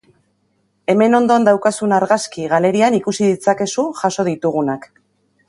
[0.93, 4.91] Hemen ondoan daukazun argazki galerian ikusi ditzakezu jaso ditugunak.